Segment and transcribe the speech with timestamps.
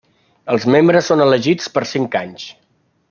[0.53, 2.49] Els membres són elegits per cinc anys.